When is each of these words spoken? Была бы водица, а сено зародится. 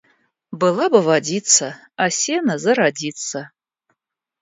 Была 0.61 0.87
бы 0.95 1.01
водица, 1.09 1.71
а 1.95 2.09
сено 2.23 2.57
зародится. 2.67 3.49